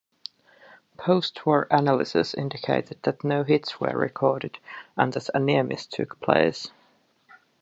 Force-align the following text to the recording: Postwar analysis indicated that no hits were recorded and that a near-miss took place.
Postwar 0.97 1.67
analysis 1.69 2.33
indicated 2.33 2.97
that 3.03 3.23
no 3.23 3.43
hits 3.43 3.79
were 3.79 3.95
recorded 3.95 4.57
and 4.97 5.13
that 5.13 5.29
a 5.35 5.37
near-miss 5.39 5.85
took 5.85 6.19
place. 6.19 6.71